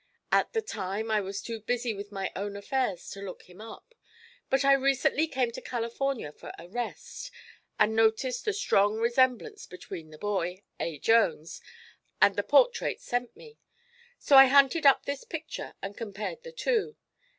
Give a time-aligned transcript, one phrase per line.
[0.31, 3.93] At the time I was too busy with my own affairs to look him up,
[4.49, 7.29] but I recently came to California for a rest,
[7.77, 10.97] and noticed the strong resemblance between the boy, A.
[10.97, 11.61] Jones,
[12.19, 13.59] and the portrait sent me.
[14.17, 16.95] So I hunted up this picture and compared the two.